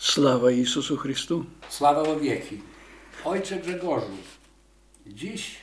Sława 0.00 0.50
Jezusu 0.50 0.96
Chrystu. 0.96 1.44
Sława 1.68 2.02
o 2.02 2.16
wieki. 2.16 2.60
Ojcze 3.24 3.56
Grzegorzu, 3.56 4.16
dziś 5.06 5.56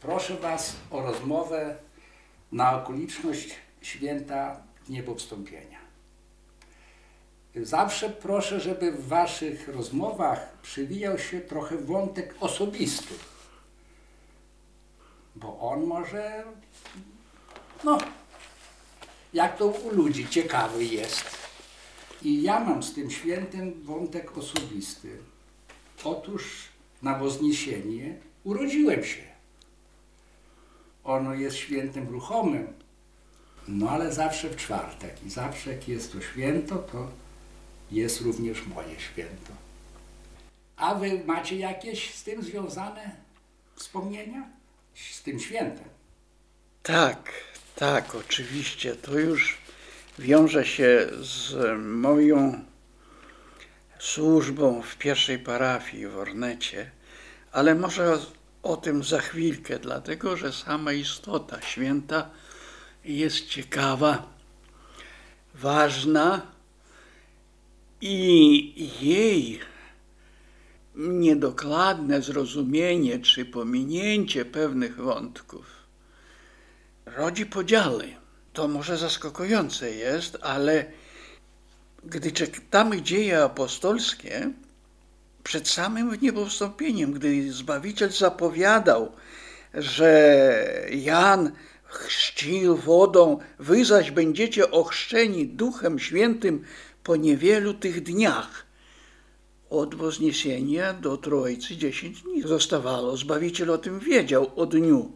proszę 0.00 0.36
Was 0.36 0.76
o 0.90 1.02
rozmowę 1.02 1.76
na 2.52 2.82
okoliczność 2.82 3.54
święta 3.82 4.62
Niebowstąpienia. 4.88 5.78
Zawsze 7.56 8.10
proszę, 8.10 8.60
żeby 8.60 8.92
w 8.92 9.08
Waszych 9.08 9.68
rozmowach 9.68 10.52
przywijał 10.62 11.18
się 11.18 11.40
trochę 11.40 11.78
wątek 11.78 12.34
osobisty, 12.40 13.14
bo 15.36 15.58
on 15.58 15.84
może, 15.84 16.44
no, 17.84 17.98
jak 19.34 19.56
to 19.56 19.66
u 19.66 19.90
ludzi 19.90 20.28
ciekawy 20.28 20.84
jest. 20.84 21.39
I 22.22 22.42
ja 22.42 22.60
mam 22.60 22.82
z 22.82 22.94
tym 22.94 23.10
świętem 23.10 23.82
wątek 23.82 24.38
osobisty. 24.38 25.16
Otóż 26.04 26.68
na 27.02 27.18
Wozniesienie 27.18 28.16
urodziłem 28.44 29.04
się. 29.04 29.22
Ono 31.04 31.34
jest 31.34 31.56
świętem 31.56 32.08
ruchomym, 32.08 32.66
no 33.68 33.90
ale 33.90 34.12
zawsze 34.12 34.50
w 34.50 34.56
czwartek. 34.56 35.24
I 35.26 35.30
zawsze 35.30 35.72
jak 35.72 35.88
jest 35.88 36.12
to 36.12 36.20
święto, 36.20 36.78
to 36.78 37.08
jest 37.90 38.20
również 38.20 38.66
moje 38.66 39.00
święto. 39.00 39.52
A 40.76 40.94
wy 40.94 41.24
macie 41.26 41.56
jakieś 41.56 42.14
z 42.14 42.22
tym 42.22 42.42
związane 42.42 43.16
wspomnienia? 43.76 44.48
Z 44.94 45.22
tym 45.22 45.40
świętem? 45.40 45.88
Tak, 46.82 47.32
tak, 47.76 48.14
oczywiście. 48.14 48.94
To 48.94 49.18
już 49.18 49.58
wiąże 50.20 50.66
się 50.66 51.06
z 51.20 51.54
moją 51.78 52.64
służbą 53.98 54.82
w 54.82 54.96
pierwszej 54.96 55.38
parafii 55.38 56.06
w 56.06 56.16
Ornecie, 56.16 56.90
ale 57.52 57.74
może 57.74 58.18
o 58.62 58.76
tym 58.76 59.04
za 59.04 59.20
chwilkę, 59.20 59.78
dlatego 59.78 60.36
że 60.36 60.52
sama 60.52 60.92
istota 60.92 61.62
święta 61.62 62.30
jest 63.04 63.46
ciekawa, 63.46 64.26
ważna 65.54 66.42
i 68.00 68.90
jej 69.00 69.60
niedokładne 70.94 72.22
zrozumienie 72.22 73.18
czy 73.18 73.44
pominięcie 73.44 74.44
pewnych 74.44 74.96
wątków 74.96 75.66
rodzi 77.06 77.46
podziały. 77.46 78.19
To 78.52 78.68
może 78.68 78.96
zaskakujące 78.98 79.90
jest, 79.90 80.38
ale 80.42 80.86
gdy 82.04 82.32
czytamy 82.32 83.02
dzieje 83.02 83.42
apostolskie, 83.42 84.50
przed 85.44 85.68
samym 85.68 86.18
niebowstąpieniem, 86.22 87.12
gdy 87.12 87.52
Zbawiciel 87.52 88.10
zapowiadał, 88.10 89.12
że 89.74 90.88
Jan 90.90 91.52
chrzcił 91.84 92.76
wodą, 92.76 93.38
wy 93.58 93.84
zaś 93.84 94.10
będziecie 94.10 94.70
ochrzczeni 94.70 95.46
Duchem 95.46 95.98
Świętym 95.98 96.64
po 97.02 97.16
niewielu 97.16 97.74
tych 97.74 98.02
dniach. 98.02 98.66
Od 99.70 99.94
Wozniesienia 99.94 100.92
do 100.92 101.16
Trójcy 101.16 101.76
dziesięć 101.76 102.22
dni 102.22 102.42
zostawało. 102.42 103.16
Zbawiciel 103.16 103.70
o 103.70 103.78
tym 103.78 104.00
wiedział 104.00 104.50
o 104.56 104.66
dniu. 104.66 105.12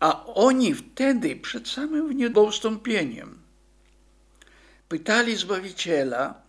A 0.00 0.24
oni 0.26 0.74
wtedy, 0.74 1.36
przed 1.36 1.68
samym 1.68 2.12
niebowstąpieniem, 2.12 3.38
pytali 4.88 5.36
Zbawiciela, 5.36 6.46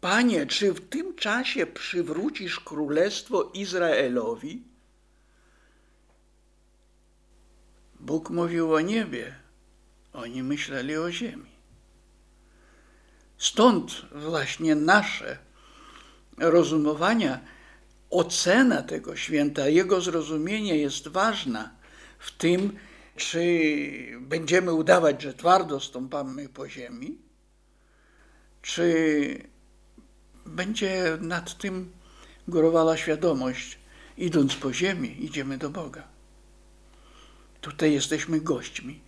Panie, 0.00 0.46
czy 0.46 0.72
w 0.72 0.88
tym 0.88 1.14
czasie 1.14 1.66
przywrócisz 1.66 2.60
królestwo 2.60 3.50
Izraelowi? 3.54 4.62
Bóg 8.00 8.30
mówił 8.30 8.74
o 8.74 8.80
niebie, 8.80 9.34
oni 10.12 10.42
myśleli 10.42 10.96
o 10.96 11.12
ziemi. 11.12 11.50
Stąd 13.38 14.06
właśnie 14.12 14.74
nasze 14.74 15.38
rozumowania, 16.38 17.40
ocena 18.10 18.82
tego 18.82 19.16
święta, 19.16 19.68
jego 19.68 20.00
zrozumienie 20.00 20.76
jest 20.76 21.08
ważna 21.08 21.75
w 22.18 22.36
tym, 22.36 22.78
czy 23.16 23.40
będziemy 24.20 24.72
udawać, 24.72 25.22
że 25.22 25.34
twardo 25.34 25.80
stąpamy 25.80 26.48
po 26.48 26.68
ziemi, 26.68 27.18
czy 28.62 29.48
będzie 30.46 31.18
nad 31.20 31.58
tym 31.58 31.92
górowała 32.48 32.96
świadomość, 32.96 33.78
idąc 34.16 34.54
po 34.54 34.72
ziemi, 34.72 35.24
idziemy 35.24 35.58
do 35.58 35.70
Boga. 35.70 36.08
Tutaj 37.60 37.92
jesteśmy 37.92 38.40
gośćmi. 38.40 39.00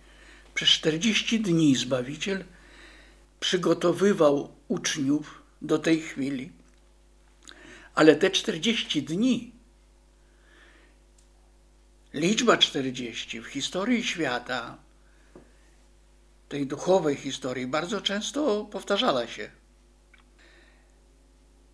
Przez 0.53 0.69
40 0.69 1.39
dni 1.39 1.75
Zbawiciel 1.75 2.43
przygotowywał 3.39 4.55
uczniów 4.67 5.41
do 5.61 5.79
tej 5.79 6.01
chwili, 6.01 6.51
ale 7.95 8.15
te 8.15 8.31
40 8.31 9.03
dni, 9.03 9.51
liczba 12.19 12.57
40 12.57 13.41
w 13.41 13.45
historii 13.45 14.03
świata, 14.03 14.77
tej 16.49 16.67
duchowej 16.67 17.15
historii, 17.15 17.67
bardzo 17.67 18.01
często 18.01 18.65
powtarzała 18.65 19.27
się. 19.27 19.49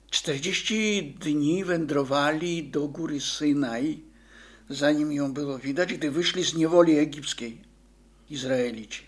40 0.10 1.04
dni 1.20 1.64
wędrowali 1.64 2.64
do 2.64 2.88
góry 2.88 3.22
Synaj, 3.22 4.04
zanim 4.70 5.12
ją 5.12 5.34
było 5.34 5.60
widać, 5.60 5.94
gdy 5.94 6.12
wyszli 6.12 6.44
z 6.44 6.54
niewoli 6.54 6.98
egipskiej 6.98 7.62
Izraelici, 8.30 9.04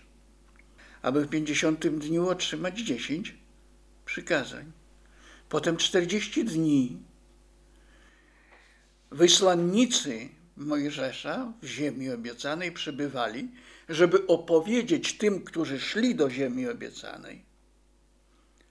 aby 1.02 1.24
w 1.24 1.28
50 1.28 1.86
dniu 1.86 2.28
otrzymać 2.28 2.80
10 2.80 3.34
przykazań. 4.04 4.72
Potem 5.48 5.76
40 5.76 6.44
dni 6.44 6.98
wysłannicy 9.10 10.37
Mojżesza 10.58 11.52
w 11.62 11.66
ziemi 11.66 12.10
obiecanej 12.10 12.72
przebywali, 12.72 13.50
żeby 13.88 14.26
opowiedzieć 14.26 15.18
tym, 15.18 15.44
którzy 15.44 15.80
szli 15.80 16.14
do 16.14 16.30
ziemi 16.30 16.68
obiecanej, 16.68 17.44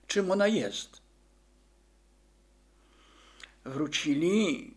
czym 0.08 0.32
ona 0.32 0.48
jest 0.48 1.02
wrócili 3.66 4.74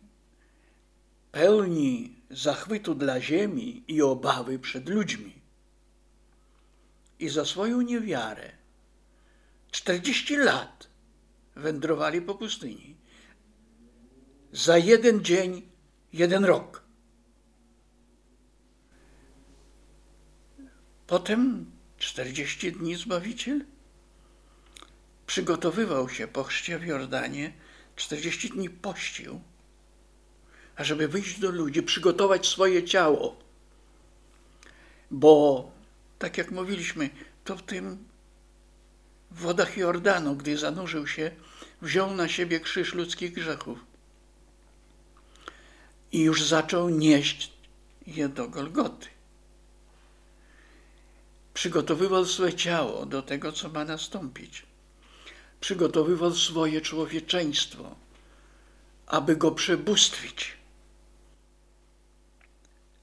pełni 1.32 2.16
zachwytu 2.30 2.94
dla 2.94 3.20
ziemi 3.20 3.84
i 3.88 4.02
obawy 4.02 4.58
przed 4.58 4.88
ludźmi. 4.88 5.40
I 7.18 7.28
za 7.28 7.44
swoją 7.44 7.80
niewiarę 7.80 8.52
40 9.70 10.36
lat 10.36 10.88
wędrowali 11.56 12.22
po 12.22 12.34
pustyni. 12.34 12.96
Za 14.52 14.78
jeden 14.78 15.24
dzień, 15.24 15.62
jeden 16.12 16.44
rok. 16.44 16.89
Potem 21.10 21.66
40 21.98 22.72
dni 22.72 22.96
Zbawiciel 22.96 23.64
przygotowywał 25.26 26.08
się 26.08 26.28
po 26.28 26.44
chrzcie 26.44 26.78
w 26.78 26.86
Jordanie 26.86 27.52
40 27.96 28.50
dni 28.50 28.70
pościł, 28.70 29.40
ażeby 30.76 31.08
wyjść 31.08 31.40
do 31.40 31.50
ludzi, 31.50 31.82
przygotować 31.82 32.46
swoje 32.46 32.84
ciało. 32.84 33.36
Bo, 35.10 35.70
tak 36.18 36.38
jak 36.38 36.50
mówiliśmy, 36.50 37.10
to 37.44 37.56
w 37.56 37.62
tym 37.62 38.04
wodach 39.30 39.76
Jordanu, 39.76 40.36
gdy 40.36 40.58
zanurzył 40.58 41.06
się, 41.06 41.30
wziął 41.82 42.14
na 42.14 42.28
siebie 42.28 42.60
krzyż 42.60 42.94
ludzkich 42.94 43.32
grzechów 43.32 43.78
i 46.12 46.22
już 46.22 46.42
zaczął 46.42 46.88
nieść 46.88 47.52
je 48.06 48.28
do 48.28 48.48
Golgoty. 48.48 49.19
Przygotowywał 51.60 52.26
swoje 52.26 52.54
ciało 52.54 53.06
do 53.06 53.22
tego, 53.22 53.52
co 53.52 53.68
ma 53.68 53.84
nastąpić 53.84 54.66
przygotowywał 55.60 56.34
swoje 56.34 56.80
człowieczeństwo, 56.80 57.96
aby 59.06 59.36
go 59.36 59.50
przebóstwić. 59.50 60.56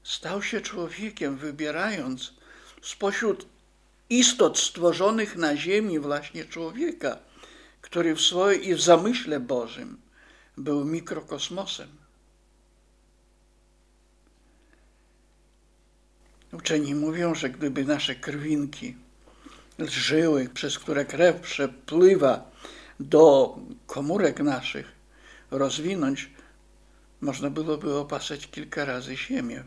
Stał 0.02 0.42
się 0.42 0.60
człowiekiem, 0.60 1.36
wybierając 1.36 2.32
spośród 2.82 3.46
istot 4.10 4.58
stworzonych 4.58 5.36
na 5.36 5.56
ziemi 5.56 5.98
właśnie 5.98 6.44
człowieka, 6.44 7.18
który 7.80 8.14
w 8.14 8.20
swoim 8.20 8.62
i 8.62 8.74
w 8.74 8.80
zamyśle 8.80 9.40
Bożym 9.40 10.00
był 10.56 10.84
mikrokosmosem. 10.84 12.07
Uczeni 16.52 16.94
mówią, 16.94 17.34
że 17.34 17.50
gdyby 17.50 17.84
nasze 17.84 18.14
krwinki 18.14 18.96
żyły, 19.78 20.48
przez 20.48 20.78
które 20.78 21.04
krew 21.04 21.40
przepływa 21.40 22.50
do 23.00 23.56
komórek 23.86 24.40
naszych 24.40 24.92
rozwinąć, 25.50 26.30
można 27.20 27.50
byłoby 27.50 27.94
opasać 27.94 28.50
kilka 28.50 28.84
razy 28.84 29.16
ziemię 29.16 29.64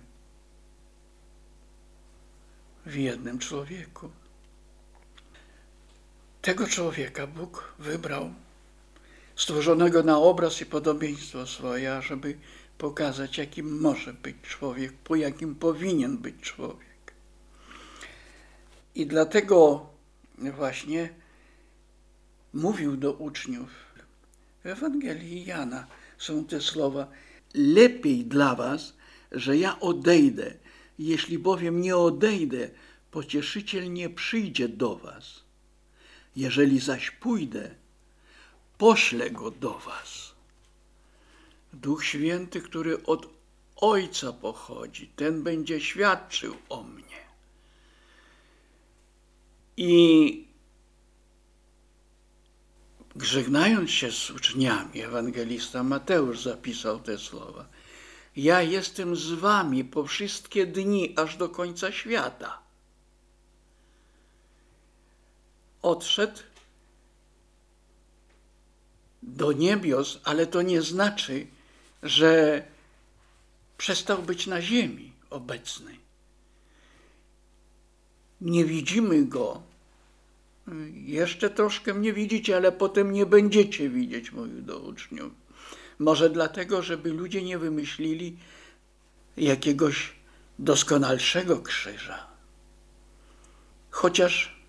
w 2.85 2.95
jednym 2.95 3.39
człowieku. 3.39 4.09
Tego 6.41 6.67
człowieka 6.67 7.27
Bóg 7.27 7.73
wybrał, 7.79 8.33
stworzonego 9.35 10.03
na 10.03 10.17
obraz 10.17 10.61
i 10.61 10.65
podobieństwo 10.65 11.47
swoje, 11.47 11.95
ażeby 11.95 12.37
pokazać, 12.81 13.37
jakim 13.37 13.79
może 13.79 14.13
być 14.13 14.35
człowiek, 14.41 14.93
po 14.93 15.15
jakim 15.15 15.55
powinien 15.55 16.17
być 16.17 16.35
człowiek. 16.41 17.13
I 18.95 19.05
dlatego 19.05 19.85
właśnie 20.37 21.09
mówił 22.53 22.97
do 22.97 23.13
uczniów. 23.13 23.69
W 24.63 24.65
Ewangelii 24.65 25.45
Jana 25.45 25.87
są 26.17 26.45
te 26.45 26.61
słowa: 26.61 27.07
Lepiej 27.53 28.25
dla 28.25 28.55
was, 28.55 28.93
że 29.31 29.57
ja 29.57 29.79
odejdę. 29.79 30.53
Jeśli 30.99 31.39
bowiem 31.39 31.81
nie 31.81 31.97
odejdę, 31.97 32.69
pocieszyciel 33.11 33.93
nie 33.93 34.09
przyjdzie 34.09 34.69
do 34.69 34.95
was. 34.95 35.43
Jeżeli 36.35 36.79
zaś 36.79 37.11
pójdę, 37.11 37.71
poślę 38.77 39.31
go 39.31 39.51
do 39.51 39.79
was. 39.79 40.31
Duch 41.73 42.05
Święty, 42.05 42.61
który 42.61 43.03
od 43.03 43.29
Ojca 43.75 44.33
pochodzi, 44.33 45.07
ten 45.07 45.43
będzie 45.43 45.81
świadczył 45.81 46.55
o 46.69 46.83
mnie. 46.83 47.21
I 49.77 50.47
żegnając 53.15 53.91
się 53.91 54.11
z 54.11 54.29
uczniami, 54.29 55.01
ewangelista 55.01 55.83
Mateusz 55.83 56.41
zapisał 56.41 56.99
te 56.99 57.17
słowa. 57.17 57.65
Ja 58.35 58.61
jestem 58.61 59.15
z 59.15 59.31
wami 59.31 59.83
po 59.83 60.05
wszystkie 60.05 60.65
dni, 60.65 61.13
aż 61.17 61.37
do 61.37 61.49
końca 61.49 61.91
świata. 61.91 62.59
Odszedł 65.81 66.39
do 69.23 69.51
niebios, 69.51 70.19
ale 70.23 70.47
to 70.47 70.61
nie 70.61 70.81
znaczy, 70.81 71.47
że 72.03 72.63
przestał 73.77 74.23
być 74.23 74.47
na 74.47 74.61
ziemi 74.61 75.11
obecny. 75.29 75.95
Nie 78.41 78.65
widzimy 78.65 79.25
go. 79.25 79.61
Jeszcze 80.93 81.49
troszkę 81.49 81.93
mnie 81.93 82.13
widzicie, 82.13 82.55
ale 82.55 82.71
potem 82.71 83.11
nie 83.11 83.25
będziecie 83.25 83.89
widzieć, 83.89 84.31
mówił 84.31 84.61
do 84.61 84.79
uczniów. 84.79 85.31
Może 85.99 86.29
dlatego, 86.29 86.81
żeby 86.81 87.09
ludzie 87.09 87.41
nie 87.41 87.57
wymyślili 87.57 88.37
jakiegoś 89.37 90.13
doskonalszego 90.59 91.61
krzyża. 91.61 92.27
Chociaż 93.89 94.61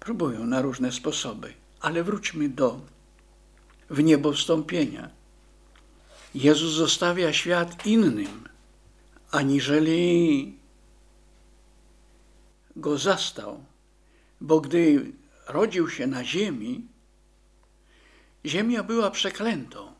próbują 0.00 0.46
na 0.46 0.62
różne 0.62 0.92
sposoby. 0.92 1.54
Ale 1.80 2.04
wróćmy 2.04 2.48
do 2.48 2.80
w 3.90 4.02
niebo 4.02 4.32
wstąpienia. 4.32 5.10
Jezus 6.34 6.72
zostawia 6.72 7.32
świat 7.32 7.86
innym, 7.86 8.48
aniżeli 9.30 10.58
go 12.76 12.98
zastał, 12.98 13.64
bo 14.40 14.60
gdy 14.60 15.12
rodził 15.48 15.90
się 15.90 16.06
na 16.06 16.24
ziemi, 16.24 16.86
ziemia 18.46 18.82
była 18.82 19.10
przeklętą, 19.10 19.92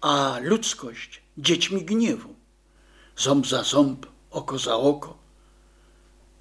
a 0.00 0.38
ludzkość 0.42 1.22
dziećmi 1.38 1.84
gniewu, 1.84 2.34
ząb 3.16 3.46
za 3.46 3.62
ząb, 3.62 4.06
oko 4.30 4.58
za 4.58 4.76
oko. 4.76 5.18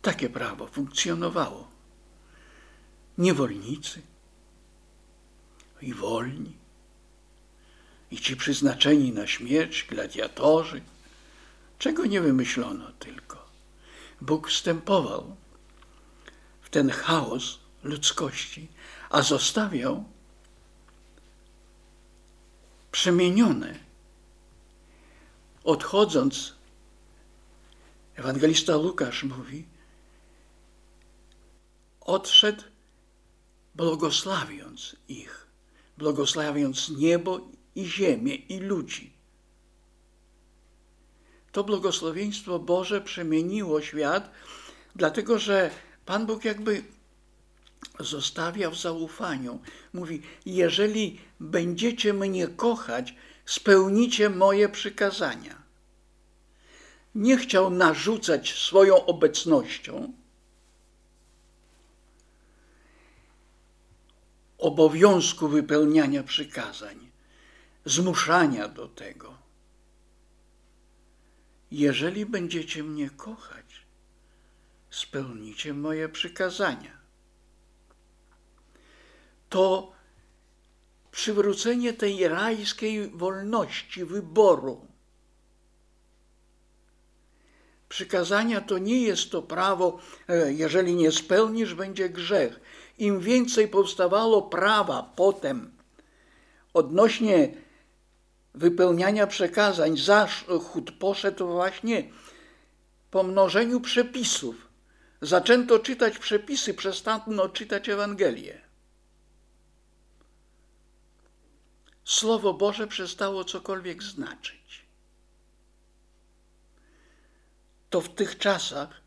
Takie 0.02 0.30
prawo 0.30 0.68
funkcjonowało. 0.68 1.68
Niewolnicy 3.18 4.02
i 5.82 5.94
wolni, 5.94 6.61
i 8.12 8.18
ci 8.18 8.36
przyznaczeni 8.38 9.12
na 9.12 9.28
śmierć, 9.28 9.86
gladiatorzy, 9.90 10.82
czego 11.80 12.06
nie 12.06 12.22
wymyślono 12.22 12.92
tylko. 12.92 13.46
Bóg 14.22 14.50
wstępował 14.50 15.36
w 16.62 16.70
ten 16.70 16.90
chaos 16.90 17.60
ludzkości, 17.84 18.68
a 19.10 19.22
zostawiał 19.22 20.04
przemienione. 22.92 23.80
Odchodząc, 25.64 26.54
ewangelista 28.16 28.78
Łukasz 28.78 29.24
mówi, 29.24 29.66
odszedł 32.02 32.64
błogosławiąc 33.76 34.96
ich, 35.08 35.48
błogosławiąc 35.98 36.90
niebo 36.90 37.40
i 37.76 37.86
ziemię 37.86 38.36
i 38.36 38.60
ludzi. 38.60 39.14
To 41.52 41.64
błogosławieństwo 41.64 42.60
Boże 42.60 43.02
przemieniło 43.02 43.82
świat, 43.82 44.32
dlatego 44.96 45.40
że 45.40 45.72
Pan 46.06 46.26
Bóg 46.26 46.46
jakby 46.46 46.84
zostawia 48.00 48.70
w 48.70 48.78
zaufaniu. 48.78 49.60
Mówi: 49.94 50.22
Jeżeli 50.46 51.20
będziecie 51.40 52.14
mnie 52.14 52.48
kochać, 52.48 53.16
spełnicie 53.46 54.30
moje 54.30 54.70
przykazania. 54.70 55.62
Nie 57.16 57.38
chciał 57.38 57.70
narzucać 57.70 58.54
swoją 58.54 59.06
obecnością, 59.06 60.14
obowiązku 64.58 65.48
wypełniania 65.48 66.24
przykazań, 66.24 67.11
zmuszania 67.86 68.68
do 68.68 68.88
tego. 68.88 69.38
Jeżeli 71.72 72.26
będziecie 72.26 72.84
mnie 72.84 73.10
kochać, 73.10 73.86
spełnicie 74.90 75.74
moje 75.74 76.10
przykazania. 76.10 76.98
To 79.50 79.92
przywrócenie 81.12 81.94
tej 81.94 82.28
rajskiej 82.28 83.10
wolności 83.10 84.06
wyboru. 84.06 84.88
Przykazania 87.90 88.62
to 88.62 88.78
nie 88.78 89.02
jest 89.02 89.32
to 89.32 89.42
prawo, 89.42 90.00
e, 90.28 90.54
jeżeli 90.54 90.96
nie 90.96 91.12
spełnisz, 91.12 91.74
będzie 91.74 92.10
grzech. 92.10 92.60
Im 92.98 93.20
więcej 93.20 93.68
powstawało 93.68 94.42
prawa 94.42 95.14
potem 95.16 95.72
odnośnie 96.74 97.54
wypełniania 98.54 99.28
przekazań, 99.28 99.98
zachód 99.98 100.92
poszedł 100.92 101.48
właśnie 101.48 102.10
po 103.12 103.24
mnożeniu 103.24 103.82
przepisów. 103.82 104.68
Zaczęto 105.22 105.80
czytać 105.80 106.20
przepisy, 106.20 106.74
przestano 106.74 107.50
czytać 107.50 107.90
Ewangelię. 107.90 108.62
Słowo 112.04 112.54
Boże 112.54 112.88
przestało 112.88 113.44
cokolwiek 113.44 114.04
znaczyć. 114.04 114.86
To 117.90 118.02
w 118.02 118.16
tych 118.16 118.38
czasach 118.38 119.02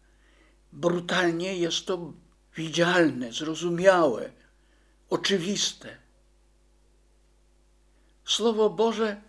brutalnie 0.73 1.57
jest 1.57 1.87
to 1.87 2.13
widzialne, 2.57 3.33
zrozumiałe, 3.33 4.33
oczywiste. 5.11 5.97
Słowo 8.25 8.71
Boże 8.71 9.23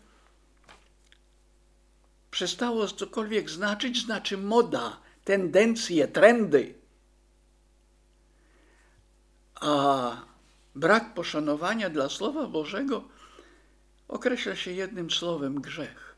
przestało 2.36 2.88
cokolwiek 2.88 3.50
znaczyć, 3.50 4.06
znaczy 4.06 4.38
moda, 4.38 4.98
tendencje, 5.24 6.08
trendy. 6.08 6.74
A 9.56 10.12
brak 10.76 11.14
poszanowania 11.14 11.90
dla 11.90 12.10
Słowa 12.10 12.48
Bożego 12.48 13.04
określa 14.08 14.56
się 14.56 14.72
jednym 14.72 15.12
słowem 15.12 15.62
grzech. 15.62 16.16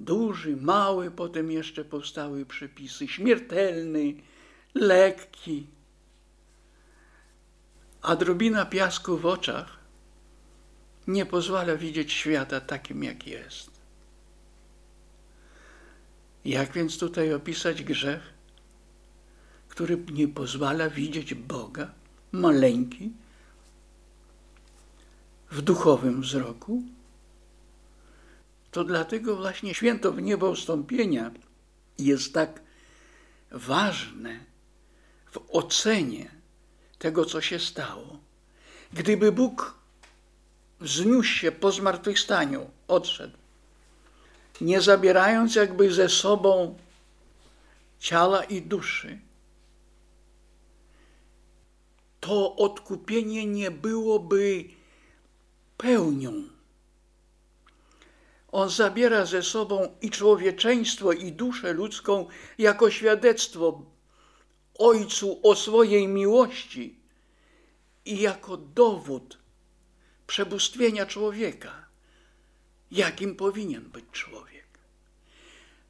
Duży, 0.00 0.56
mały, 0.56 1.10
potem 1.10 1.50
jeszcze 1.50 1.84
powstały 1.84 2.46
przepisy, 2.46 3.08
śmiertelny, 3.08 4.14
lekki. 4.74 5.66
A 8.02 8.16
drobina 8.16 8.66
piasku 8.66 9.16
w 9.16 9.26
oczach 9.26 9.85
nie 11.06 11.26
pozwala 11.26 11.76
widzieć 11.76 12.12
świata 12.12 12.60
takim, 12.60 13.04
jak 13.04 13.26
jest. 13.26 13.70
Jak 16.44 16.72
więc 16.72 16.98
tutaj 16.98 17.34
opisać 17.34 17.82
grzech, 17.82 18.34
który 19.68 19.98
nie 20.12 20.28
pozwala 20.28 20.90
widzieć 20.90 21.34
Boga 21.34 21.94
maleńki 22.32 23.12
w 25.50 25.62
duchowym 25.62 26.20
wzroku, 26.20 26.82
to 28.70 28.84
dlatego 28.84 29.36
właśnie 29.36 29.74
święto 29.74 30.12
w 30.12 30.22
niebo 30.22 30.54
wstąpienia 30.54 31.30
jest 31.98 32.34
tak 32.34 32.60
ważne 33.50 34.44
w 35.30 35.38
ocenie 35.48 36.30
tego, 36.98 37.24
co 37.24 37.40
się 37.40 37.58
stało. 37.58 38.18
Gdyby 38.92 39.32
Bóg 39.32 39.78
wzniósł 40.80 41.28
się 41.28 41.52
po 41.52 41.72
zmartwychwstaniu, 41.72 42.70
odszedł, 42.88 43.36
nie 44.60 44.80
zabierając 44.80 45.54
jakby 45.54 45.92
ze 45.92 46.08
sobą 46.08 46.78
ciała 47.98 48.44
i 48.44 48.62
duszy, 48.62 49.18
to 52.20 52.56
odkupienie 52.56 53.46
nie 53.46 53.70
byłoby 53.70 54.64
pełnią. 55.76 56.32
On 58.52 58.70
zabiera 58.70 59.26
ze 59.26 59.42
sobą 59.42 59.96
i 60.00 60.10
człowieczeństwo, 60.10 61.12
i 61.12 61.32
duszę 61.32 61.72
ludzką 61.72 62.26
jako 62.58 62.90
świadectwo 62.90 63.82
Ojcu 64.78 65.40
o 65.42 65.54
swojej 65.54 66.08
miłości 66.08 66.96
i 68.04 68.20
jako 68.20 68.56
dowód 68.56 69.38
przebóstwienia 70.26 71.06
człowieka, 71.06 71.86
jakim 72.90 73.36
powinien 73.36 73.82
być 73.82 74.04
człowiek. 74.12 74.66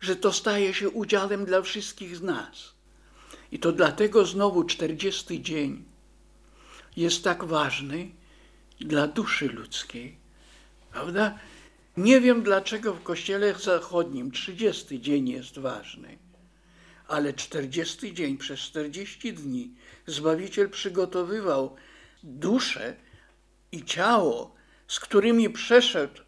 Że 0.01 0.17
to 0.17 0.33
staje 0.33 0.75
się 0.75 0.91
udziałem 0.91 1.45
dla 1.45 1.63
wszystkich 1.63 2.17
z 2.17 2.23
nas. 2.23 2.75
I 3.53 3.59
to 3.59 3.73
dlatego 3.73 4.27
znowu 4.27 4.65
40 4.65 5.43
dzień 5.43 5.85
jest 6.97 7.25
tak 7.25 7.45
ważny 7.45 8.11
dla 8.81 9.07
duszy 9.07 9.49
ludzkiej. 9.49 10.17
Prawda? 10.93 11.39
Nie 11.97 12.21
wiem 12.21 12.43
dlaczego 12.43 12.95
w 12.95 13.03
Kościele 13.03 13.55
Zachodnim 13.55 14.31
30 14.31 15.01
dzień 15.01 15.29
jest 15.29 15.59
ważny, 15.59 16.19
ale 17.09 17.33
40 17.33 18.15
dzień, 18.15 18.39
przez 18.39 18.61
40 18.61 19.33
dni 19.33 19.71
Zbawiciel 20.07 20.71
przygotowywał 20.71 21.77
duszę 22.23 22.97
i 23.73 23.85
ciało, 23.85 24.55
z 24.89 25.01
którymi 25.01 25.51
przeszedł 25.51 26.23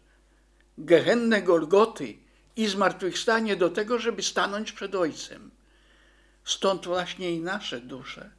gehennę 0.77 1.41
Golgoty 1.41 2.17
i 2.55 2.67
zmartwychwstanie 2.67 3.55
do 3.55 3.69
tego, 3.69 3.99
żeby 3.99 4.23
stanąć 4.23 4.71
przed 4.71 4.95
Ojcem. 4.95 5.51
Stąd 6.43 6.85
właśnie 6.85 7.31
i 7.31 7.39
nasze 7.39 7.81
dusze. 7.81 8.31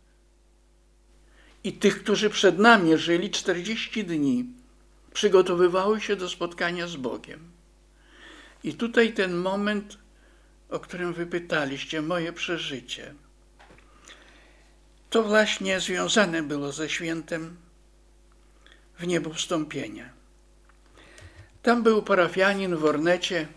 I 1.65 1.73
tych, 1.73 2.03
którzy 2.03 2.31
przed 2.31 2.59
nami 2.59 2.99
żyli 2.99 3.31
40 3.31 4.05
dni, 4.05 4.45
przygotowywały 5.13 6.01
się 6.01 6.17
do 6.17 6.29
spotkania 6.29 6.89
z 6.89 6.97
Bogiem. 6.97 7.51
I 8.65 8.75
tutaj 8.75 9.13
ten 9.13 9.37
moment, 9.37 9.99
o 10.69 10.81
którym 10.81 11.13
wy 11.13 11.27
pytaliście, 11.27 12.03
moje 12.03 12.33
przeżycie, 12.33 13.15
to 15.11 15.23
właśnie 15.23 15.81
związane 15.81 16.43
było 16.43 16.73
ze 16.73 16.89
świętem 16.89 17.57
w 19.01 19.07
niebo 19.07 19.35
wstąpienia. 19.35 20.11
Tam 21.63 21.83
był 21.83 22.03
parafianin 22.03 22.77
w 22.77 22.85
Ornecie, 22.85 23.49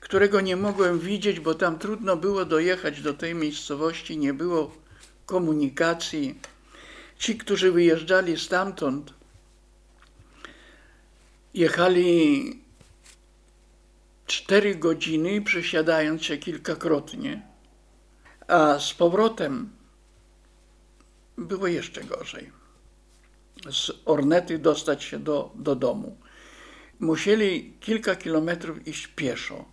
którego 0.00 0.40
nie 0.40 0.56
mogłem 0.56 0.98
widzieć, 0.98 1.40
bo 1.40 1.54
tam 1.54 1.78
trudno 1.78 2.16
było 2.16 2.44
dojechać 2.44 3.02
do 3.02 3.14
tej 3.14 3.34
miejscowości, 3.34 4.18
nie 4.18 4.34
było 4.34 4.74
komunikacji. 5.26 6.40
Ci, 7.18 7.38
którzy 7.38 7.72
wyjeżdżali 7.72 8.38
stamtąd, 8.38 9.14
jechali 11.54 12.60
cztery 14.26 14.74
godziny, 14.74 15.42
przesiadając 15.42 16.22
się 16.22 16.38
kilkakrotnie, 16.38 17.42
a 18.48 18.78
z 18.78 18.94
powrotem 18.94 19.70
było 21.38 21.66
jeszcze 21.66 22.04
gorzej. 22.04 22.61
Z 23.70 23.92
Ornety 24.04 24.58
dostać 24.58 25.04
się 25.04 25.18
do, 25.18 25.50
do 25.54 25.76
domu. 25.76 26.16
Musieli 27.00 27.72
kilka 27.80 28.16
kilometrów 28.16 28.88
iść 28.88 29.06
pieszo, 29.06 29.64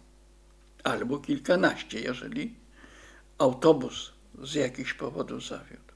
albo 0.84 1.18
kilkanaście, 1.18 2.00
jeżeli 2.00 2.56
autobus 3.38 4.12
z 4.44 4.54
jakichś 4.54 4.94
powodów 4.94 5.48
zawiódł. 5.48 5.90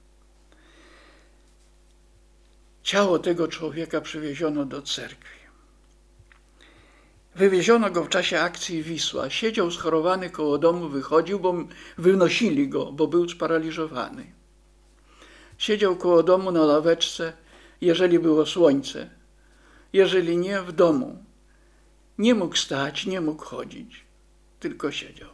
Ciało 2.83 3.19
tego 3.19 3.47
człowieka 3.47 4.01
przywieziono 4.01 4.65
do 4.65 4.81
cerkwi. 4.81 5.43
Wywieziono 7.35 7.91
go 7.91 8.03
w 8.03 8.09
czasie 8.09 8.39
akcji 8.39 8.83
Wisła. 8.83 9.29
Siedział 9.29 9.71
schorowany 9.71 10.29
koło 10.29 10.57
domu, 10.57 10.89
wychodził, 10.89 11.39
bo 11.39 11.55
wynosili 11.97 12.69
go, 12.69 12.91
bo 12.91 13.07
był 13.07 13.29
sparaliżowany. 13.29 14.25
Siedział 15.57 15.95
koło 15.95 16.23
domu 16.23 16.51
na 16.51 16.65
laweczce, 16.65 17.33
jeżeli 17.85 18.19
było 18.19 18.45
słońce. 18.45 19.09
Jeżeli 19.93 20.37
nie, 20.37 20.61
w 20.61 20.71
domu. 20.71 21.23
Nie 22.17 22.35
mógł 22.35 22.55
stać, 22.55 23.05
nie 23.05 23.21
mógł 23.21 23.43
chodzić, 23.43 24.05
tylko 24.59 24.91
siedział. 24.91 25.29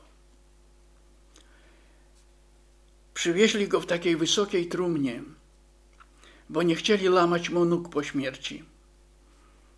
Przywieźli 3.13 3.67
go 3.67 3.81
w 3.81 3.85
takiej 3.85 4.17
wysokiej 4.17 4.67
trumnie, 4.67 5.23
bo 6.49 6.63
nie 6.63 6.75
chcieli 6.75 7.07
lamać 7.07 7.49
mu 7.49 7.65
nóg 7.65 7.89
po 7.89 8.03
śmierci, 8.03 8.63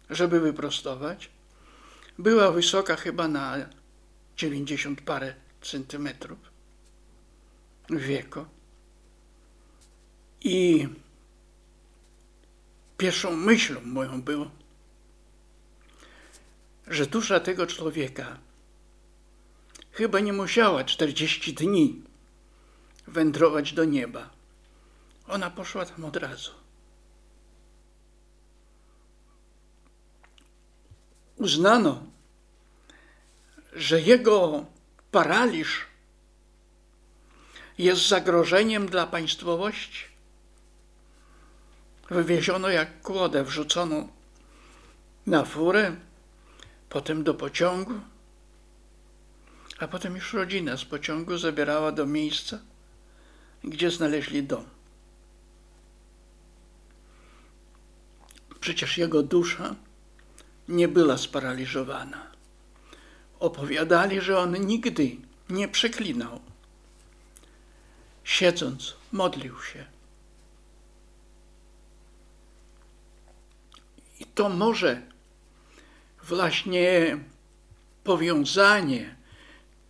żeby 0.10 0.40
wyprostować 0.40 1.30
była 2.20 2.51
wysoka 2.51 2.96
chyba 2.96 3.28
na 3.28 3.70
90 4.38 5.01
parę 5.01 5.34
centymetrów 5.62 6.40
w 7.90 8.00
wieku. 8.00 8.46
I 10.42 10.88
pierwszą 13.01 13.36
myślą 13.36 13.81
moją 13.81 14.22
było, 14.22 14.51
że 16.88 17.05
dusza 17.05 17.39
tego 17.39 17.67
człowieka 17.67 18.38
chyba 19.91 20.20
nie 20.20 20.34
musiała 20.34 20.84
40 20.84 21.53
dni 21.53 22.01
wędrować 23.08 23.74
do 23.74 23.86
nieba. 23.86 24.29
Ona 25.27 25.50
poszła 25.50 25.86
tam 25.86 26.05
od 26.05 26.17
razu. 26.17 26.62
uznano, 31.41 32.03
że 33.74 34.01
jego 34.01 34.65
paraliż 35.12 35.86
jest 37.77 38.08
zagrożeniem 38.08 38.86
dla 38.89 39.08
państwowości. 39.08 40.11
Wywieziono 42.12 42.70
jak 42.70 43.01
kłodę, 43.01 43.44
wrzucono 43.44 44.08
na 45.25 45.46
furę, 45.46 45.96
potem 46.89 47.24
do 47.24 47.34
pociągu, 47.34 47.94
a 49.80 49.88
potem 49.88 50.15
już 50.15 50.34
rodzina 50.34 50.77
z 50.77 50.86
pociągu 50.86 51.38
zabierała 51.38 51.91
do 51.91 52.06
miejsca, 52.06 52.60
gdzie 53.63 53.91
znaleźli 53.91 54.44
dom. 54.44 54.65
Przecież 58.60 58.98
jego 58.98 59.24
dusza 59.24 59.75
nie 60.68 60.88
była 60.88 61.18
sparaliżowana. 61.18 62.32
Opowiadali, 63.39 64.22
że 64.22 64.39
on 64.39 64.65
nigdy 64.65 65.18
nie 65.50 65.68
przeklinał. 65.68 66.39
Siedząc, 68.24 68.96
modlił 69.12 69.62
się. 69.62 70.00
I 74.22 74.25
to 74.25 74.50
może 74.50 75.01
właśnie 76.24 77.18
powiązanie 78.04 79.16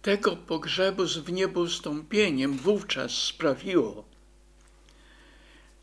tego 0.01 0.35
pogrzebu 0.35 1.05
z 1.05 1.17
wniebostąpieniem 1.17 2.57
wówczas 2.57 3.11
sprawiło, 3.11 4.05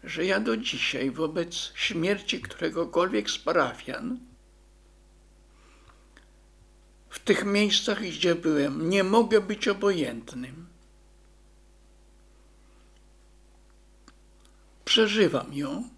że 0.04 0.24
ja 0.24 0.40
do 0.40 0.56
dzisiaj 0.56 1.10
wobec 1.10 1.72
śmierci 1.74 2.40
któregokolwiek 2.40 3.30
z 3.30 3.38
parafian 3.38 4.18
w 7.10 7.18
tych 7.18 7.44
miejscach, 7.44 8.02
gdzie 8.02 8.34
byłem, 8.34 8.88
nie 8.88 9.04
mogę 9.04 9.40
być 9.40 9.68
obojętnym. 9.68 10.66
Przeżywam 14.84 15.54
ją, 15.54 15.97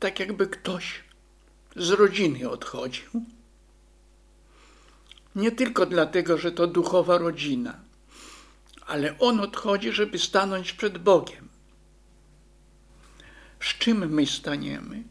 tak 0.00 0.20
jakby 0.20 0.46
ktoś 0.46 1.04
z 1.76 1.90
rodziny 1.90 2.50
odchodził. 2.50 3.24
Nie 5.34 5.52
tylko 5.52 5.86
dlatego, 5.86 6.38
że 6.38 6.52
to 6.52 6.66
duchowa 6.66 7.18
rodzina, 7.18 7.80
ale 8.86 9.18
on 9.18 9.40
odchodzi, 9.40 9.92
żeby 9.92 10.18
stanąć 10.18 10.72
przed 10.72 10.98
Bogiem. 10.98 11.48
czym 13.86 14.14
my 14.14 14.26
staniemy? 14.26 15.02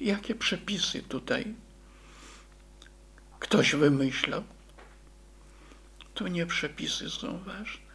Jakie 0.00 0.34
przepisy 0.34 1.02
tutaj 1.02 1.54
ktoś 3.40 3.74
wymyślał? 3.74 4.44
To 6.14 6.28
nie 6.28 6.46
przepisy 6.46 7.10
są 7.10 7.38
ważne, 7.38 7.90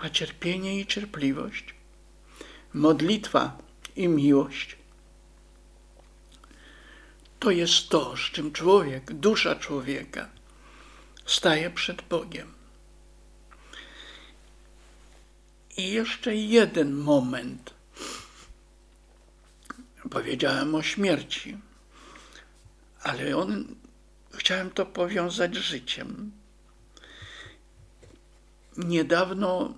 a 0.00 0.08
cierpienie 0.08 0.80
i 0.80 0.86
cierpliwość, 0.86 1.74
modlitwa 2.74 3.58
i 3.96 4.08
miłość. 4.08 4.76
To 7.38 7.50
jest 7.50 7.88
to, 7.88 8.16
z 8.16 8.20
czym 8.20 8.52
człowiek, 8.52 9.12
dusza 9.12 9.56
człowieka 9.56 10.28
staje 11.26 11.70
przed 11.70 12.02
Bogiem. 12.02 12.52
I 15.76 15.90
jeszcze 15.90 16.34
jeden 16.34 16.92
moment. 16.92 17.74
Powiedziałem 20.10 20.74
o 20.74 20.82
śmierci, 20.82 21.58
ale 23.02 23.36
on, 23.36 23.74
chciałem 24.34 24.70
to 24.70 24.86
powiązać 24.86 25.54
z 25.54 25.58
życiem. 25.58 26.32
Niedawno 28.76 29.74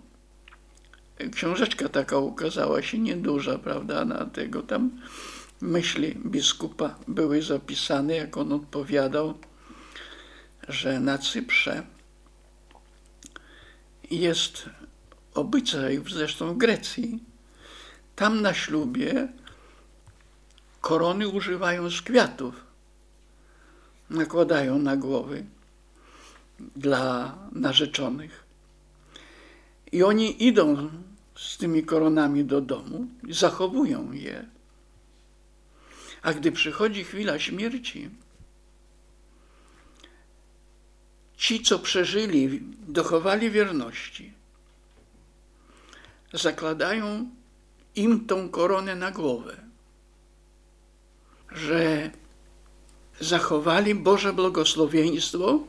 książeczka 1.32 1.88
taka 1.88 2.18
ukazała 2.18 2.82
się 2.82 2.98
nieduża, 2.98 3.58
prawda, 3.58 4.04
na 4.04 4.24
tego 4.26 4.62
tam 4.62 4.90
myśli 5.60 6.14
biskupa 6.26 6.94
były 7.08 7.42
zapisane, 7.42 8.14
jak 8.14 8.36
on 8.36 8.52
odpowiadał, 8.52 9.34
że 10.68 11.00
na 11.00 11.18
Cyprze 11.18 11.82
jest 14.10 14.70
obyczaj, 15.34 16.02
zresztą 16.10 16.54
w 16.54 16.58
Grecji, 16.58 17.22
tam 18.16 18.42
na 18.42 18.54
ślubie 18.54 19.28
korony 20.80 21.28
używają 21.28 21.90
z 21.90 22.02
kwiatów. 22.02 22.64
Nakładają 24.10 24.78
na 24.78 24.96
głowy 24.96 25.44
dla 26.76 27.34
narzeczonych. 27.52 28.43
I 29.92 30.02
oni 30.02 30.44
idą 30.44 30.90
z 31.36 31.56
tymi 31.56 31.84
koronami 31.84 32.44
do 32.44 32.60
domu 32.60 33.06
zachowują 33.28 34.12
je. 34.12 34.48
A 36.22 36.32
gdy 36.32 36.52
przychodzi 36.52 37.04
chwila 37.04 37.38
śmierci, 37.38 38.10
ci, 41.36 41.62
co 41.62 41.78
przeżyli, 41.78 42.60
dochowali 42.88 43.50
wierności, 43.50 44.32
zakładają 46.32 47.30
im 47.94 48.26
tą 48.26 48.48
koronę 48.48 48.96
na 48.96 49.10
głowę, 49.10 49.56
że 51.52 52.10
zachowali 53.20 53.94
Boże 53.94 54.32
błogosławieństwo 54.32 55.60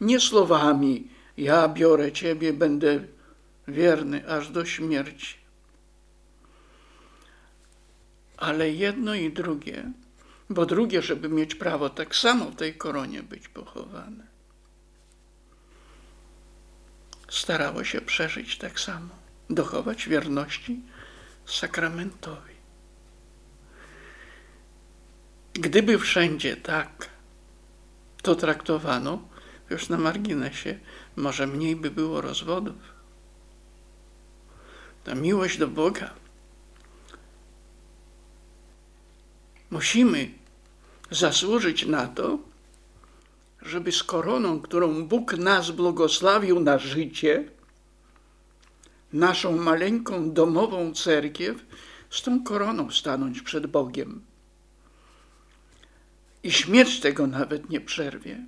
nie 0.00 0.20
słowami 0.20 1.08
ja 1.36 1.68
biorę 1.68 2.12
Ciebie, 2.12 2.52
będę 2.52 3.00
wierny 3.68 4.28
aż 4.28 4.48
do 4.48 4.64
śmierci. 4.64 5.36
Ale 8.36 8.70
jedno 8.70 9.14
i 9.14 9.32
drugie, 9.32 9.92
bo 10.50 10.66
drugie, 10.66 11.02
żeby 11.02 11.28
mieć 11.28 11.54
prawo 11.54 11.90
tak 11.90 12.16
samo 12.16 12.50
w 12.50 12.56
tej 12.56 12.74
koronie 12.74 13.22
być 13.22 13.48
pochowane, 13.48 14.26
starało 17.30 17.84
się 17.84 18.00
przeżyć 18.00 18.58
tak 18.58 18.80
samo, 18.80 19.14
dochować 19.50 20.08
wierności 20.08 20.80
sakramentowi. 21.46 22.52
Gdyby 25.54 25.98
wszędzie 25.98 26.56
tak 26.56 27.10
to 28.22 28.34
traktowano, 28.34 29.28
już 29.70 29.88
na 29.88 29.98
marginesie, 29.98 30.78
może 31.16 31.46
mniej 31.46 31.76
by 31.76 31.90
było 31.90 32.20
rozwodów. 32.20 32.91
Ta 35.04 35.14
miłość 35.14 35.58
do 35.58 35.68
Boga. 35.68 36.14
Musimy 39.70 40.30
zasłużyć 41.10 41.86
na 41.86 42.06
to, 42.06 42.38
żeby 43.62 43.92
z 43.92 44.02
koroną, 44.02 44.60
którą 44.60 45.06
Bóg 45.06 45.36
nas 45.36 45.70
błogosławił 45.70 46.60
na 46.60 46.78
życie, 46.78 47.48
naszą 49.12 49.56
maleńką 49.56 50.32
domową 50.32 50.94
cerkiew, 50.94 51.64
z 52.10 52.22
tą 52.22 52.44
koroną 52.44 52.90
stanąć 52.90 53.42
przed 53.42 53.66
Bogiem. 53.66 54.22
I 56.42 56.52
śmierć 56.52 57.00
tego 57.00 57.26
nawet 57.26 57.70
nie 57.70 57.80
przerwie, 57.80 58.46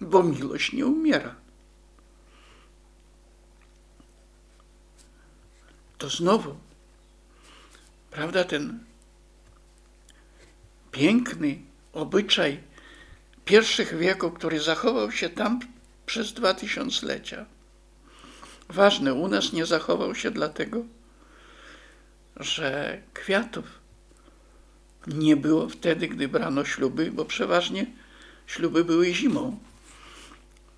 bo 0.00 0.22
miłość 0.22 0.72
nie 0.72 0.86
umiera. 0.86 1.43
To 6.04 6.10
znowu, 6.10 6.56
prawda, 8.10 8.44
ten 8.44 8.84
piękny 10.92 11.58
obyczaj 11.92 12.60
pierwszych 13.44 13.98
wieków, 13.98 14.34
który 14.34 14.60
zachował 14.60 15.12
się 15.12 15.28
tam 15.28 15.60
przez 16.06 16.32
dwa 16.32 16.54
tysiąclecia. 16.54 17.46
Ważny, 18.68 19.14
u 19.14 19.28
nas 19.28 19.52
nie 19.52 19.66
zachował 19.66 20.14
się 20.14 20.30
dlatego, 20.30 20.84
że 22.36 23.00
kwiatów 23.14 23.64
nie 25.06 25.36
było 25.36 25.68
wtedy, 25.68 26.08
gdy 26.08 26.28
brano 26.28 26.64
śluby, 26.64 27.12
bo 27.12 27.24
przeważnie 27.24 27.86
śluby 28.46 28.84
były 28.84 29.14
zimą. 29.14 29.58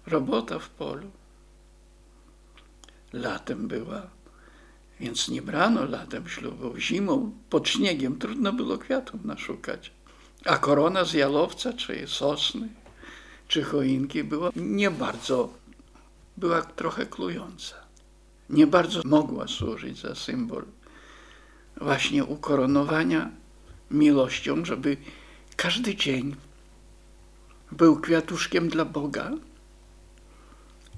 Robota 0.06 0.58
w 0.58 0.68
polu. 0.68 1.10
Latem 3.12 3.68
była, 3.68 4.15
więc 5.00 5.28
nie 5.28 5.42
brano 5.42 5.85
latem 5.85 6.28
ślubów. 6.28 6.78
Zimą, 6.78 7.32
pod 7.50 7.68
śniegiem 7.68 8.18
trudno 8.18 8.52
było 8.52 8.78
kwiatów 8.78 9.24
naszukać. 9.24 9.92
A 10.44 10.59
korona 10.59 11.04
z 11.04 11.12
jalowca, 11.12 11.72
czy 11.72 12.06
sosny, 12.06 12.68
czy 13.48 13.62
choinki 13.62 14.24
była 14.24 14.50
nie 14.56 14.90
bardzo, 14.90 15.54
była 16.37 16.62
trochę 16.62 17.06
klująca. 17.06 17.76
Nie 18.50 18.66
bardzo 18.66 19.00
mogła 19.04 19.48
służyć 19.48 20.00
za 20.00 20.14
symbol 20.14 20.64
właśnie 21.80 22.24
ukoronowania 22.24 23.30
miłością, 23.90 24.64
żeby 24.64 24.96
każdy 25.56 25.94
dzień 25.96 26.37
był 27.72 28.00
kwiatuszkiem 28.00 28.68
dla 28.68 28.85
Boga 28.85 29.30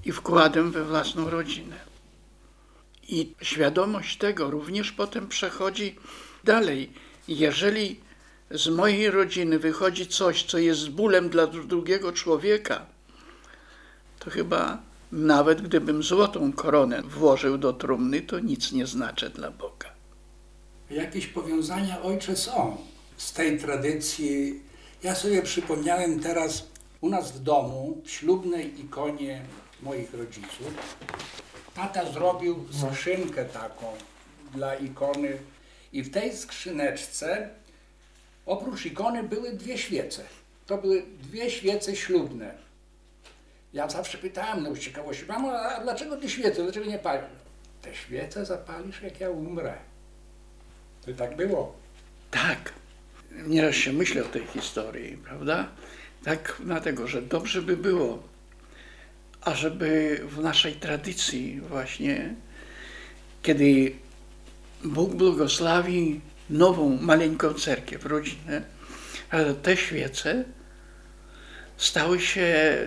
i 0.05 0.11
wkładem 0.11 0.71
we 0.71 0.85
własną 0.85 1.29
rodzinę. 1.29 1.88
I 3.11 3.33
świadomość 3.41 4.17
tego 4.17 4.51
również 4.51 4.91
potem 4.91 5.27
przechodzi 5.27 5.95
dalej. 6.43 6.93
Jeżeli 7.27 7.99
z 8.51 8.67
mojej 8.67 9.11
rodziny 9.11 9.59
wychodzi 9.59 10.07
coś, 10.07 10.43
co 10.43 10.57
jest 10.57 10.89
bólem 10.89 11.29
dla 11.29 11.47
drugiego 11.47 12.13
człowieka, 12.13 12.85
to 14.19 14.29
chyba 14.29 14.81
nawet 15.11 15.61
gdybym 15.61 16.03
złotą 16.03 16.53
koronę 16.53 17.01
włożył 17.01 17.57
do 17.57 17.73
trumny, 17.73 18.21
to 18.21 18.39
nic 18.39 18.71
nie 18.71 18.85
znaczy 18.85 19.29
dla 19.29 19.51
Boga. 19.51 19.89
Jakieś 20.89 21.27
powiązania, 21.27 22.01
ojcze, 22.01 22.35
są 22.35 22.77
z 23.17 23.33
tej 23.33 23.59
tradycji. 23.59 24.59
Ja 25.03 25.15
sobie 25.15 25.41
przypomniałem 25.41 26.19
teraz 26.19 26.67
u 27.01 27.09
nas 27.09 27.31
w 27.31 27.43
domu, 27.43 28.01
w 28.05 28.11
ślubnej 28.11 28.79
ikonie 28.81 29.41
moich 29.81 30.13
rodziców, 30.13 30.73
tata 31.75 32.11
zrobił 32.11 32.65
skrzynkę 32.71 33.45
taką 33.45 33.93
dla 34.53 34.75
ikony 34.75 35.37
i 35.93 36.03
w 36.03 36.11
tej 36.11 36.37
skrzyneczce 36.37 37.49
oprócz 38.45 38.85
ikony 38.85 39.23
były 39.23 39.53
dwie 39.53 39.77
świece. 39.77 40.23
To 40.67 40.77
były 40.77 41.03
dwie 41.21 41.51
świece 41.51 41.95
ślubne. 41.95 42.53
Ja 43.73 43.89
zawsze 43.89 44.17
pytałem 44.17 44.63
no 44.63 44.75
z 44.75 44.79
ciekawości, 44.79 45.25
mamo, 45.27 45.51
a 45.51 45.83
dlaczego 45.83 46.17
ty 46.17 46.29
świece, 46.29 46.63
dlaczego 46.63 46.85
nie 46.85 46.99
palisz? 46.99 47.25
Te 47.81 47.95
świece 47.95 48.45
zapalisz, 48.45 49.01
jak 49.01 49.19
ja 49.19 49.29
umrę. 49.29 49.73
To 51.05 51.13
tak 51.13 51.35
było. 51.35 51.75
Tak. 52.31 52.73
Nieraz 53.31 53.75
się 53.75 53.93
myślę 53.93 54.25
o 54.25 54.27
tej 54.27 54.47
historii, 54.47 55.17
prawda? 55.17 55.67
Tak, 56.23 56.61
dlatego, 56.65 57.07
że 57.07 57.21
dobrze 57.21 57.61
by 57.61 57.77
było, 57.77 58.23
ażeby 59.41 60.21
w 60.29 60.41
naszej 60.41 60.73
tradycji 60.73 61.61
właśnie, 61.61 62.35
kiedy 63.41 63.91
Bóg 64.83 65.15
błogosławi 65.15 66.21
nową, 66.49 66.97
maleńką 67.01 67.53
cerkiew, 67.53 68.05
rodzinę, 68.05 68.61
ale 69.29 69.53
te 69.53 69.77
świece 69.77 70.45
stały 71.77 72.19
się 72.19 72.77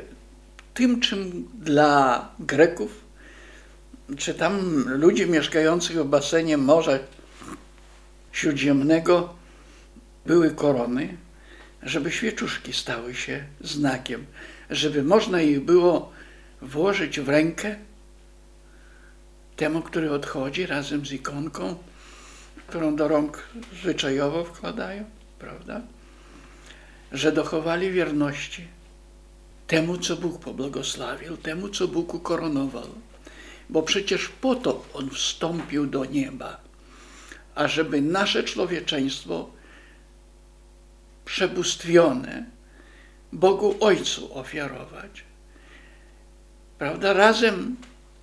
tym, 0.75 1.01
czym 1.01 1.49
dla 1.55 2.29
Greków 2.38 3.03
czy 4.17 4.35
tam 4.35 4.85
ludzie 4.87 5.27
mieszkających 5.27 5.97
w 5.97 6.05
basenie 6.05 6.57
Morza 6.57 6.99
Śródziemnego 8.33 9.35
były 10.27 10.51
korony, 10.51 11.17
żeby 11.83 12.12
świeczuszki 12.12 12.73
stały 12.73 13.15
się 13.15 13.45
znakiem, 13.61 14.27
żeby 14.71 15.03
można 15.03 15.43
ich 15.43 15.61
było 15.61 16.12
włożyć 16.62 17.20
w 17.20 17.29
rękę 17.29 17.77
temu, 19.57 19.83
który 19.83 20.12
odchodzi 20.12 20.66
razem 20.66 21.07
z 21.07 21.12
ikonką, 21.12 21.77
którą 22.66 22.96
do 22.96 23.09
rąk 23.09 23.48
zwyczajowo 23.81 24.44
wkładają, 24.44 25.05
prawda? 25.38 25.81
Że 27.12 27.33
dochowali 27.33 27.90
wierności 27.90 28.68
temu, 29.66 29.98
co 29.98 30.16
Bóg 30.16 30.44
pobłogosławił, 30.44 31.37
temu, 31.37 31.68
co 31.68 31.88
Bóg 31.88 32.14
ukoronował. 32.14 32.88
Bo 33.68 33.83
przecież 33.83 34.29
po 34.29 34.55
to 34.55 34.85
On 34.94 35.11
wstąpił 35.11 35.87
do 35.87 36.05
nieba, 36.05 36.61
ażeby 37.55 38.01
nasze 38.01 38.44
człowieczeństwo 38.44 39.51
przebóstwione 41.25 42.44
Bogu 43.33 43.77
Ojcu 43.81 44.38
ofiarować. 44.38 45.25
Prawda? 46.83 47.12
Razem 47.12 47.77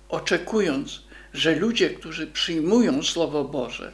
oczekując, 0.08 1.02
że 1.32 1.56
ludzie, 1.56 1.90
którzy 1.90 2.26
przyjmują 2.26 3.02
Słowo 3.02 3.44
Boże, 3.44 3.92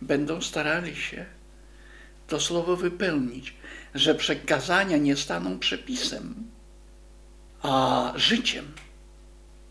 będą 0.00 0.40
starali 0.40 0.96
się 0.96 1.26
to 2.26 2.40
Słowo 2.40 2.76
wypełnić, 2.76 3.54
że 3.94 4.14
przekazania 4.14 4.96
nie 4.96 5.16
staną 5.16 5.58
przepisem, 5.58 6.34
a 7.62 8.12
życiem. 8.16 8.64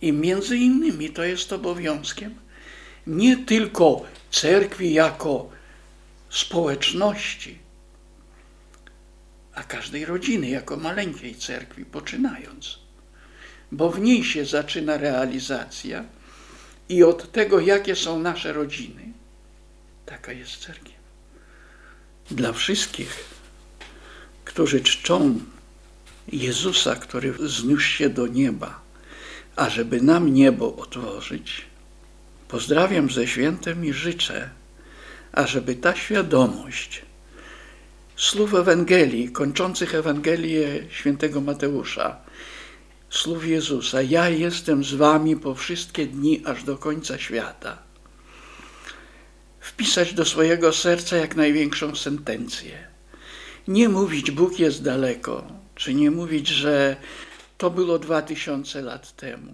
I 0.01 0.13
między 0.13 0.57
innymi 0.57 1.09
to 1.09 1.23
jest 1.23 1.53
obowiązkiem 1.53 2.35
nie 3.07 3.37
tylko 3.37 4.05
cerkwi 4.31 4.93
jako 4.93 5.49
społeczności, 6.29 7.59
a 9.53 9.63
każdej 9.63 10.05
rodziny 10.05 10.49
jako 10.49 10.77
maleńkiej 10.77 11.35
cerkwi, 11.35 11.85
poczynając. 11.85 12.88
Bo 13.71 13.89
w 13.89 13.99
niej 13.99 14.23
się 14.23 14.45
zaczyna 14.45 14.97
realizacja 14.97 16.05
i 16.89 17.03
od 17.03 17.31
tego, 17.31 17.59
jakie 17.59 17.95
są 17.95 18.19
nasze 18.19 18.53
rodziny, 18.53 19.01
taka 20.05 20.31
jest 20.31 20.57
cerkiew. 20.57 20.99
Dla 22.31 22.53
wszystkich, 22.53 23.25
którzy 24.45 24.81
czczą 24.81 25.39
Jezusa, 26.31 26.95
który 26.95 27.33
zniósł 27.47 27.81
się 27.87 28.09
do 28.09 28.27
nieba, 28.27 28.81
ażeby 29.55 30.01
nam 30.01 30.33
niebo 30.33 30.75
otworzyć, 30.75 31.65
pozdrawiam 32.47 33.09
ze 33.09 33.27
świętem 33.27 33.85
i 33.85 33.93
życzę, 33.93 34.49
ażeby 35.31 35.75
ta 35.75 35.95
świadomość 35.95 37.01
słów 38.15 38.53
Ewangelii, 38.53 39.31
kończących 39.31 39.95
Ewangelię 39.95 40.67
świętego 40.89 41.41
Mateusza, 41.41 42.17
słów 43.09 43.47
Jezusa, 43.47 44.01
ja 44.01 44.29
jestem 44.29 44.83
z 44.83 44.93
wami 44.93 45.35
po 45.35 45.55
wszystkie 45.55 46.07
dni, 46.07 46.41
aż 46.45 46.63
do 46.63 46.77
końca 46.77 47.17
świata, 47.17 47.77
wpisać 49.59 50.13
do 50.13 50.25
swojego 50.25 50.73
serca 50.73 51.17
jak 51.17 51.35
największą 51.35 51.95
sentencję. 51.95 52.87
Nie 53.67 53.89
mówić, 53.89 54.31
Bóg 54.31 54.59
jest 54.59 54.83
daleko, 54.83 55.47
czy 55.75 55.93
nie 55.93 56.11
mówić, 56.11 56.47
że 56.47 56.95
to 57.57 57.69
było 57.69 57.99
dwa 57.99 58.21
tysiące 58.21 58.81
lat 58.81 59.15
temu. 59.15 59.53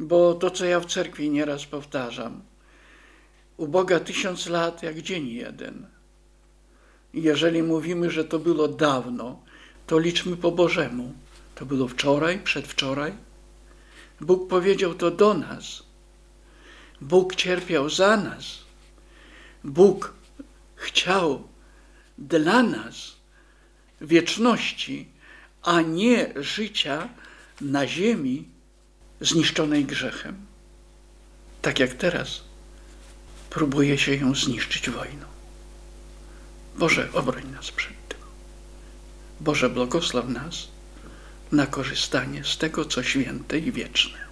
Bo 0.00 0.34
to, 0.34 0.50
co 0.50 0.64
ja 0.64 0.80
w 0.80 0.86
cerkwi 0.86 1.30
nieraz 1.30 1.64
powtarzam, 1.64 2.42
u 3.56 3.68
Boga 3.68 4.00
tysiąc 4.00 4.46
lat 4.46 4.82
jak 4.82 5.02
dzień 5.02 5.28
jeden. 5.28 5.86
Jeżeli 7.14 7.62
mówimy, 7.62 8.10
że 8.10 8.24
to 8.24 8.38
było 8.38 8.68
dawno, 8.68 9.42
to 9.86 9.98
liczmy 9.98 10.36
po 10.36 10.52
Bożemu. 10.52 11.12
To 11.54 11.66
było 11.66 11.88
wczoraj, 11.88 12.38
przedwczoraj. 12.38 13.12
Bóg 14.20 14.48
powiedział 14.48 14.94
to 14.94 15.10
do 15.10 15.34
nas. 15.34 15.82
Bóg 17.00 17.34
cierpiał 17.34 17.90
za 17.90 18.16
nas. 18.16 18.44
Bóg 19.64 20.14
chciał 20.76 21.48
dla 22.18 22.62
nas 22.62 23.16
wieczności, 24.00 25.08
a 25.62 25.80
nie 25.80 26.32
życia 26.36 27.08
na 27.60 27.86
ziemi 27.86 28.48
zniszczonej 29.20 29.84
grzechem. 29.84 30.36
Tak 31.62 31.78
jak 31.78 31.94
teraz 31.94 32.40
próbuje 33.50 33.98
się 33.98 34.14
ją 34.14 34.34
zniszczyć 34.34 34.90
wojną. 34.90 35.26
Boże, 36.76 37.08
obroń 37.12 37.50
nas 37.52 37.70
przed 37.70 38.08
tym. 38.08 38.18
Boże, 39.40 39.70
błogosław 39.70 40.28
nas 40.28 40.73
na 41.54 41.66
korzystanie 41.66 42.44
z 42.44 42.58
tego, 42.58 42.84
co 42.84 43.02
święte 43.02 43.58
i 43.58 43.72
wieczne. 43.72 44.23